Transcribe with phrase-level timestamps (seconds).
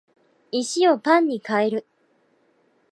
[0.51, 1.87] 石をパンに変える